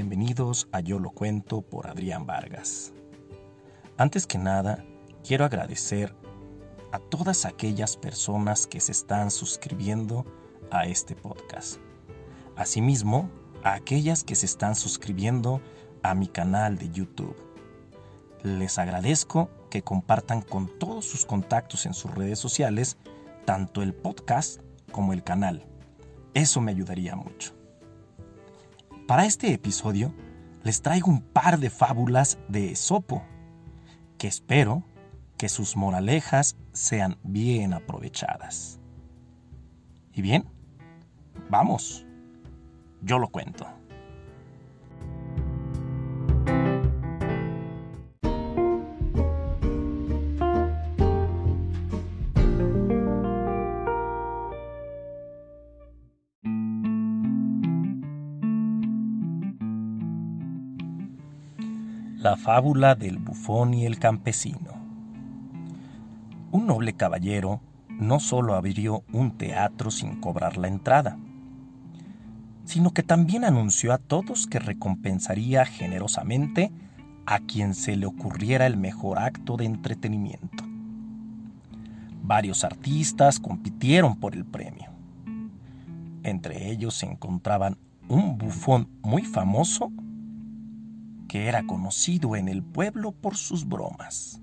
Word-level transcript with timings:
Bienvenidos 0.00 0.68
a 0.70 0.78
Yo 0.78 1.00
lo 1.00 1.10
cuento 1.10 1.60
por 1.60 1.88
Adrián 1.88 2.24
Vargas. 2.24 2.92
Antes 3.96 4.28
que 4.28 4.38
nada, 4.38 4.84
quiero 5.26 5.44
agradecer 5.44 6.14
a 6.92 7.00
todas 7.00 7.44
aquellas 7.44 7.96
personas 7.96 8.68
que 8.68 8.78
se 8.78 8.92
están 8.92 9.32
suscribiendo 9.32 10.24
a 10.70 10.86
este 10.86 11.16
podcast. 11.16 11.80
Asimismo, 12.54 13.28
a 13.64 13.72
aquellas 13.74 14.22
que 14.22 14.36
se 14.36 14.46
están 14.46 14.76
suscribiendo 14.76 15.60
a 16.04 16.14
mi 16.14 16.28
canal 16.28 16.78
de 16.78 16.90
YouTube. 16.90 17.36
Les 18.44 18.78
agradezco 18.78 19.50
que 19.68 19.82
compartan 19.82 20.42
con 20.42 20.78
todos 20.78 21.06
sus 21.06 21.26
contactos 21.26 21.86
en 21.86 21.94
sus 21.94 22.14
redes 22.14 22.38
sociales 22.38 22.98
tanto 23.46 23.82
el 23.82 23.94
podcast 23.94 24.60
como 24.92 25.12
el 25.12 25.24
canal. 25.24 25.66
Eso 26.34 26.60
me 26.60 26.70
ayudaría 26.70 27.16
mucho. 27.16 27.57
Para 29.08 29.24
este 29.24 29.54
episodio 29.54 30.12
les 30.64 30.82
traigo 30.82 31.10
un 31.10 31.22
par 31.22 31.58
de 31.58 31.70
fábulas 31.70 32.38
de 32.46 32.72
Esopo, 32.72 33.22
que 34.18 34.28
espero 34.28 34.82
que 35.38 35.48
sus 35.48 35.76
moralejas 35.76 36.58
sean 36.74 37.16
bien 37.22 37.72
aprovechadas. 37.72 38.78
Y 40.12 40.20
bien, 40.20 40.44
vamos, 41.48 42.04
yo 43.00 43.18
lo 43.18 43.28
cuento. 43.28 43.66
La 62.18 62.36
fábula 62.36 62.96
del 62.96 63.18
bufón 63.18 63.74
y 63.74 63.86
el 63.86 64.00
campesino. 64.00 64.72
Un 66.50 66.66
noble 66.66 66.94
caballero 66.94 67.60
no 67.88 68.18
solo 68.18 68.56
abrió 68.56 69.04
un 69.12 69.38
teatro 69.38 69.92
sin 69.92 70.20
cobrar 70.20 70.56
la 70.56 70.66
entrada, 70.66 71.16
sino 72.64 72.90
que 72.90 73.04
también 73.04 73.44
anunció 73.44 73.92
a 73.92 73.98
todos 73.98 74.48
que 74.48 74.58
recompensaría 74.58 75.64
generosamente 75.64 76.72
a 77.24 77.38
quien 77.38 77.72
se 77.72 77.94
le 77.94 78.06
ocurriera 78.06 78.66
el 78.66 78.76
mejor 78.76 79.20
acto 79.20 79.56
de 79.56 79.66
entretenimiento. 79.66 80.64
Varios 82.24 82.64
artistas 82.64 83.38
compitieron 83.38 84.16
por 84.16 84.34
el 84.34 84.44
premio. 84.44 84.90
Entre 86.24 86.68
ellos 86.68 86.94
se 86.94 87.06
encontraban 87.06 87.78
un 88.08 88.38
bufón 88.38 88.88
muy 89.02 89.22
famoso 89.22 89.92
que 91.28 91.46
era 91.46 91.64
conocido 91.64 92.34
en 92.34 92.48
el 92.48 92.62
pueblo 92.62 93.12
por 93.12 93.36
sus 93.36 93.68
bromas. 93.68 94.40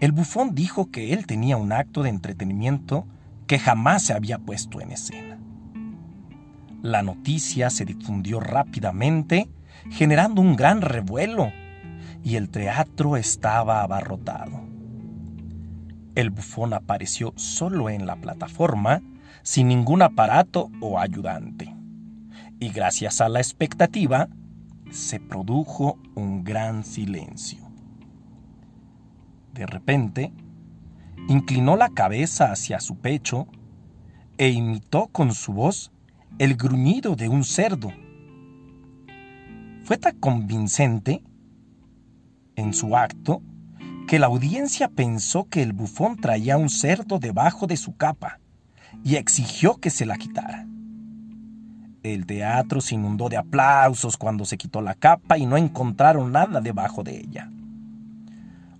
El 0.00 0.12
bufón 0.12 0.54
dijo 0.54 0.90
que 0.90 1.12
él 1.12 1.26
tenía 1.26 1.56
un 1.56 1.72
acto 1.72 2.02
de 2.02 2.10
entretenimiento 2.10 3.06
que 3.46 3.58
jamás 3.58 4.04
se 4.04 4.12
había 4.12 4.38
puesto 4.38 4.80
en 4.80 4.92
escena. 4.92 5.38
La 6.82 7.02
noticia 7.02 7.70
se 7.70 7.84
difundió 7.84 8.40
rápidamente, 8.40 9.48
generando 9.90 10.40
un 10.40 10.56
gran 10.56 10.82
revuelo, 10.82 11.52
y 12.22 12.36
el 12.36 12.48
teatro 12.48 13.16
estaba 13.16 13.82
abarrotado. 13.82 14.62
El 16.14 16.30
bufón 16.30 16.74
apareció 16.74 17.32
solo 17.36 17.90
en 17.90 18.06
la 18.06 18.16
plataforma, 18.16 19.02
sin 19.42 19.68
ningún 19.68 20.02
aparato 20.02 20.70
o 20.80 20.98
ayudante. 20.98 21.74
Y 22.60 22.68
gracias 22.68 23.20
a 23.20 23.28
la 23.28 23.40
expectativa, 23.40 24.28
se 24.90 25.20
produjo 25.20 25.98
un 26.14 26.44
gran 26.44 26.84
silencio. 26.84 27.58
De 29.52 29.66
repente, 29.66 30.32
inclinó 31.28 31.76
la 31.76 31.90
cabeza 31.90 32.50
hacia 32.52 32.80
su 32.80 32.96
pecho 32.96 33.46
e 34.38 34.50
imitó 34.50 35.06
con 35.08 35.32
su 35.32 35.52
voz 35.52 35.92
el 36.38 36.56
gruñido 36.56 37.14
de 37.14 37.28
un 37.28 37.44
cerdo. 37.44 37.92
Fue 39.84 39.96
tan 39.96 40.18
convincente 40.18 41.22
en 42.56 42.74
su 42.74 42.96
acto 42.96 43.42
que 44.08 44.18
la 44.18 44.26
audiencia 44.26 44.88
pensó 44.88 45.48
que 45.48 45.62
el 45.62 45.72
bufón 45.72 46.16
traía 46.16 46.56
un 46.56 46.68
cerdo 46.68 47.18
debajo 47.18 47.66
de 47.66 47.76
su 47.76 47.96
capa 47.96 48.40
y 49.02 49.16
exigió 49.16 49.76
que 49.76 49.90
se 49.90 50.06
la 50.06 50.16
quitara. 50.16 50.66
El 52.04 52.26
teatro 52.26 52.82
se 52.82 52.96
inundó 52.96 53.30
de 53.30 53.38
aplausos 53.38 54.18
cuando 54.18 54.44
se 54.44 54.58
quitó 54.58 54.82
la 54.82 54.94
capa 54.94 55.38
y 55.38 55.46
no 55.46 55.56
encontraron 55.56 56.32
nada 56.32 56.60
debajo 56.60 57.02
de 57.02 57.16
ella. 57.16 57.50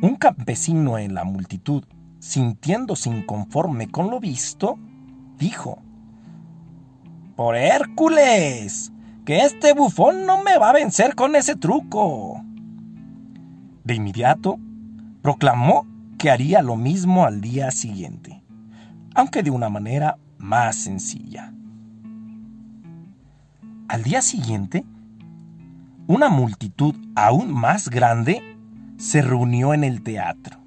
Un 0.00 0.14
campesino 0.14 0.98
en 0.98 1.14
la 1.14 1.24
multitud, 1.24 1.82
sintiéndose 2.20 3.10
inconforme 3.10 3.90
con 3.90 4.08
lo 4.08 4.20
visto, 4.20 4.78
dijo, 5.36 5.82
Por 7.34 7.56
Hércules, 7.56 8.92
que 9.24 9.40
este 9.40 9.72
bufón 9.72 10.24
no 10.24 10.44
me 10.44 10.56
va 10.56 10.70
a 10.70 10.74
vencer 10.74 11.16
con 11.16 11.34
ese 11.34 11.56
truco. 11.56 12.40
De 13.82 13.96
inmediato, 13.96 14.60
proclamó 15.22 15.88
que 16.18 16.30
haría 16.30 16.62
lo 16.62 16.76
mismo 16.76 17.24
al 17.24 17.40
día 17.40 17.72
siguiente, 17.72 18.44
aunque 19.16 19.42
de 19.42 19.50
una 19.50 19.68
manera 19.68 20.18
más 20.38 20.76
sencilla. 20.76 21.52
Al 23.88 24.02
día 24.02 24.20
siguiente, 24.20 24.84
una 26.06 26.28
multitud 26.28 26.94
aún 27.16 27.50
más 27.50 27.88
grande 27.88 28.42
se 28.98 29.22
reunió 29.22 29.72
en 29.72 29.82
el 29.82 30.02
teatro. 30.02 30.58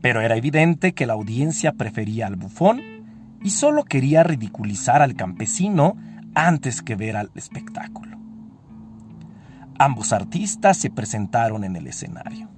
Pero 0.00 0.20
era 0.20 0.36
evidente 0.36 0.92
que 0.92 1.06
la 1.06 1.14
audiencia 1.14 1.72
prefería 1.72 2.28
al 2.28 2.36
bufón 2.36 2.80
y 3.42 3.50
solo 3.50 3.84
quería 3.84 4.22
ridiculizar 4.22 5.02
al 5.02 5.16
campesino 5.16 5.96
antes 6.36 6.82
que 6.82 6.94
ver 6.94 7.16
al 7.16 7.32
espectáculo. 7.34 8.16
Ambos 9.76 10.12
artistas 10.12 10.76
se 10.76 10.90
presentaron 10.90 11.64
en 11.64 11.74
el 11.74 11.88
escenario. 11.88 12.48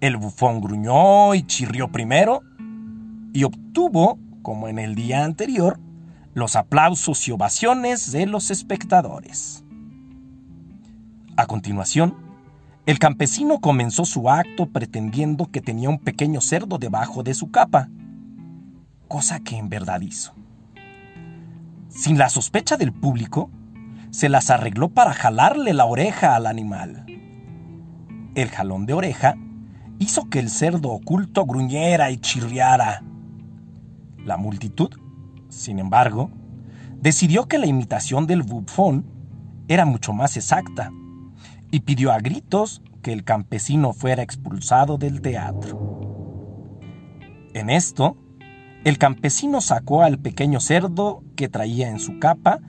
El 0.00 0.16
bufón 0.16 0.60
gruñó 0.60 1.34
y 1.34 1.42
chirrió 1.42 1.90
primero 1.90 2.42
y 3.32 3.42
obtuvo, 3.42 4.16
como 4.42 4.68
en 4.68 4.78
el 4.78 4.94
día 4.94 5.24
anterior, 5.24 5.80
los 6.38 6.56
aplausos 6.56 7.26
y 7.28 7.32
ovaciones 7.32 8.12
de 8.12 8.26
los 8.26 8.50
espectadores. 8.50 9.64
A 11.36 11.46
continuación, 11.46 12.14
el 12.86 12.98
campesino 12.98 13.60
comenzó 13.60 14.04
su 14.04 14.30
acto 14.30 14.66
pretendiendo 14.66 15.50
que 15.50 15.60
tenía 15.60 15.90
un 15.90 15.98
pequeño 15.98 16.40
cerdo 16.40 16.78
debajo 16.78 17.22
de 17.22 17.34
su 17.34 17.50
capa, 17.50 17.88
cosa 19.08 19.40
que 19.40 19.56
en 19.56 19.68
verdad 19.68 20.00
hizo. 20.00 20.34
Sin 21.88 22.16
la 22.16 22.30
sospecha 22.30 22.76
del 22.76 22.92
público, 22.92 23.50
se 24.10 24.28
las 24.28 24.50
arregló 24.50 24.88
para 24.88 25.12
jalarle 25.12 25.74
la 25.74 25.84
oreja 25.84 26.34
al 26.34 26.46
animal. 26.46 27.04
El 28.34 28.48
jalón 28.48 28.86
de 28.86 28.94
oreja 28.94 29.34
hizo 29.98 30.30
que 30.30 30.38
el 30.38 30.50
cerdo 30.50 30.90
oculto 30.90 31.44
gruñera 31.44 32.10
y 32.10 32.18
chirriara. 32.18 33.02
La 34.24 34.36
multitud 34.36 34.90
sin 35.58 35.78
embargo, 35.78 36.30
decidió 37.00 37.46
que 37.46 37.58
la 37.58 37.66
imitación 37.66 38.26
del 38.26 38.42
bufón 38.42 39.04
era 39.68 39.84
mucho 39.84 40.12
más 40.12 40.36
exacta 40.36 40.90
y 41.70 41.80
pidió 41.80 42.12
a 42.12 42.18
gritos 42.18 42.82
que 43.02 43.12
el 43.12 43.24
campesino 43.24 43.92
fuera 43.92 44.22
expulsado 44.22 44.98
del 44.98 45.20
teatro. 45.20 46.78
En 47.54 47.70
esto, 47.70 48.16
el 48.84 48.98
campesino 48.98 49.60
sacó 49.60 50.02
al 50.02 50.18
pequeño 50.18 50.60
cerdo 50.60 51.22
que 51.36 51.48
traía 51.48 51.88
en 51.88 51.98
su 51.98 52.18
capa 52.18 52.60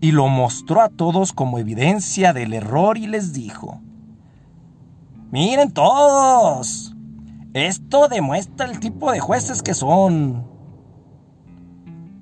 y 0.00 0.12
lo 0.12 0.28
mostró 0.28 0.80
a 0.80 0.88
todos 0.88 1.32
como 1.32 1.58
evidencia 1.58 2.32
del 2.32 2.54
error 2.54 2.98
y 2.98 3.06
les 3.06 3.32
dijo, 3.32 3.80
Miren 5.30 5.72
todos, 5.72 6.96
esto 7.52 8.08
demuestra 8.08 8.66
el 8.66 8.80
tipo 8.80 9.12
de 9.12 9.20
jueces 9.20 9.62
que 9.62 9.74
son. 9.74 10.57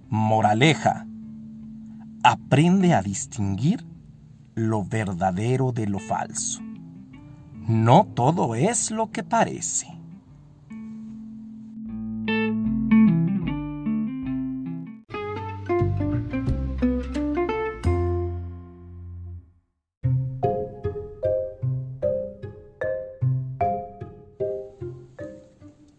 Moraleja. 0.08 1.06
Aprende 2.22 2.94
a 2.94 3.02
distinguir 3.02 3.84
lo 4.54 4.84
verdadero 4.84 5.72
de 5.72 5.86
lo 5.86 5.98
falso. 5.98 6.60
No 7.68 8.06
todo 8.14 8.54
es 8.54 8.90
lo 8.90 9.10
que 9.10 9.24
parece. 9.24 9.88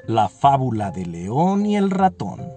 La 0.08 0.30
fábula 0.30 0.92
del 0.92 1.12
león 1.12 1.66
y 1.66 1.76
el 1.76 1.92
ratón. 1.92 2.57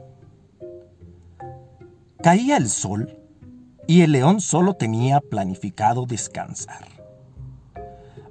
Caía 2.22 2.58
el 2.58 2.68
sol 2.68 3.16
y 3.86 4.02
el 4.02 4.12
león 4.12 4.42
solo 4.42 4.74
tenía 4.74 5.20
planificado 5.22 6.04
descansar. 6.04 6.86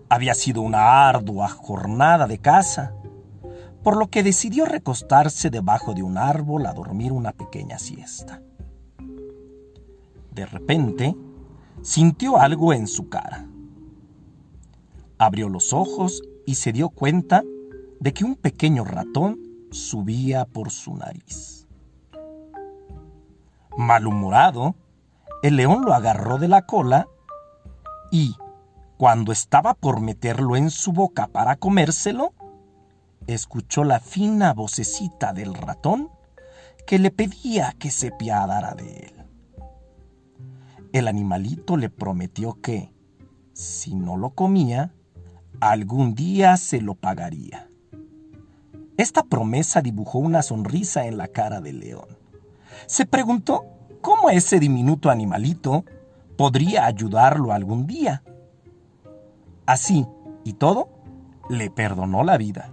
Había 0.09 0.36
sido 0.36 0.62
una 0.62 1.09
ardua 1.09 1.50
jornada 1.50 2.27
de 2.27 2.38
caza, 2.38 2.94
por 3.81 3.97
lo 3.97 4.07
que 4.12 4.21
decidió 4.21 4.65
recostarse 4.65 5.50
debajo 5.50 5.95
de 5.95 6.03
un 6.03 6.19
árbol 6.19 6.68
a 6.68 6.74
dormir 6.74 7.12
una 7.12 7.31
pequeña 7.31 7.80
siesta. 7.80 8.44
De 10.35 10.45
repente, 10.45 11.15
sintió 11.81 12.38
algo 12.38 12.74
en 12.74 12.85
su 12.85 13.09
cara. 13.09 13.47
Abrió 15.18 15.50
los 15.50 15.74
ojos 15.74 16.21
y 16.45 16.56
se 16.56 16.71
dio 16.74 16.89
cuenta 16.89 17.44
de 18.00 18.13
que 18.13 18.24
un 18.24 18.35
pequeño 18.35 18.83
ratón 18.83 19.39
subía 19.71 20.45
por 20.45 20.69
su 20.69 20.95
nariz. 20.95 21.58
Malhumorado, 23.79 24.75
el 25.41 25.55
león 25.55 25.85
lo 25.85 25.93
agarró 25.93 26.37
de 26.37 26.49
la 26.49 26.65
cola 26.65 27.07
y, 28.11 28.35
cuando 28.97 29.31
estaba 29.31 29.73
por 29.73 30.01
meterlo 30.01 30.57
en 30.57 30.69
su 30.69 30.91
boca 30.91 31.27
para 31.27 31.55
comérselo, 31.55 32.33
escuchó 33.25 33.85
la 33.85 34.01
fina 34.01 34.53
vocecita 34.53 35.31
del 35.31 35.53
ratón 35.53 36.09
que 36.85 36.99
le 36.99 37.09
pedía 37.09 37.73
que 37.79 37.89
se 37.89 38.11
piadara 38.11 38.75
de 38.75 38.97
él. 38.97 39.25
El 40.91 41.07
animalito 41.07 41.77
le 41.77 41.89
prometió 41.89 42.59
que, 42.61 42.91
si 43.53 43.95
no 43.95 44.17
lo 44.17 44.31
comía, 44.31 44.93
algún 45.61 46.15
día 46.15 46.57
se 46.57 46.81
lo 46.81 46.95
pagaría. 46.95 47.69
Esta 48.97 49.23
promesa 49.23 49.81
dibujó 49.81 50.19
una 50.19 50.41
sonrisa 50.41 51.05
en 51.05 51.15
la 51.15 51.29
cara 51.29 51.61
del 51.61 51.79
león. 51.79 52.19
Se 52.88 53.06
preguntó 53.06 53.66
cómo 54.01 54.30
ese 54.30 54.60
diminuto 54.60 55.10
animalito 55.10 55.86
podría 56.38 56.86
ayudarlo 56.86 57.51
algún 57.51 57.86
día. 57.86 58.24
Así 59.66 60.07
y 60.44 60.54
todo, 60.54 60.89
le 61.50 61.69
perdonó 61.69 62.24
la 62.24 62.38
vida. 62.38 62.71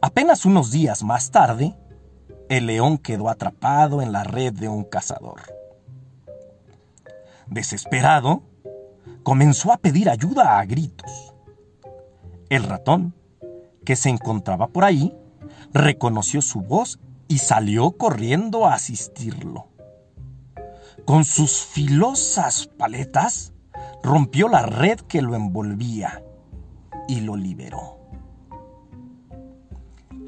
Apenas 0.00 0.46
unos 0.46 0.70
días 0.70 1.02
más 1.02 1.30
tarde, 1.30 1.76
el 2.48 2.66
león 2.66 2.98
quedó 2.98 3.28
atrapado 3.28 4.00
en 4.00 4.12
la 4.12 4.24
red 4.24 4.52
de 4.52 4.68
un 4.68 4.84
cazador. 4.84 5.42
Desesperado, 7.46 8.42
comenzó 9.22 9.72
a 9.72 9.78
pedir 9.78 10.08
ayuda 10.08 10.58
a 10.58 10.64
gritos. 10.64 11.34
El 12.48 12.62
ratón, 12.62 13.14
que 13.84 13.96
se 13.96 14.08
encontraba 14.08 14.68
por 14.68 14.84
ahí, 14.84 15.14
reconoció 15.72 16.40
su 16.42 16.60
voz 16.60 16.98
y 17.28 17.38
salió 17.38 17.92
corriendo 17.92 18.66
a 18.66 18.74
asistirlo. 18.74 19.68
Con 21.04 21.24
sus 21.24 21.64
filosas 21.64 22.66
paletas, 22.66 23.52
rompió 24.02 24.48
la 24.48 24.64
red 24.66 25.00
que 25.00 25.22
lo 25.22 25.34
envolvía 25.36 26.22
y 27.06 27.20
lo 27.20 27.36
liberó. 27.36 27.98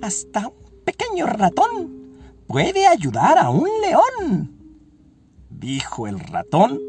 Hasta 0.03 0.49
un 0.49 0.85
pequeño 0.85 1.27
ratón 1.27 2.01
puede 2.47 2.87
ayudar 2.87 3.39
a 3.39 3.51
un 3.51 3.69
león, 3.83 4.57
dijo 5.51 6.07
el 6.07 6.21
ratón, 6.21 6.81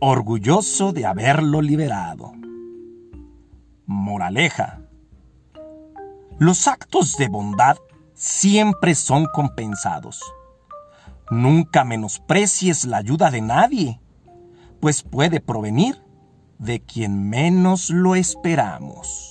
orgulloso 0.00 0.92
de 0.92 1.06
haberlo 1.06 1.62
liberado. 1.62 2.32
Moraleja. 3.86 4.82
Los 6.38 6.68
actos 6.68 7.16
de 7.16 7.28
bondad 7.28 7.78
siempre 8.18 8.96
son 8.96 9.26
compensados. 9.26 10.20
Nunca 11.30 11.84
menosprecies 11.84 12.84
la 12.84 12.98
ayuda 12.98 13.30
de 13.30 13.40
nadie, 13.40 14.00
pues 14.80 15.02
puede 15.02 15.40
provenir 15.40 16.02
de 16.58 16.80
quien 16.80 17.30
menos 17.30 17.90
lo 17.90 18.16
esperamos. 18.16 19.27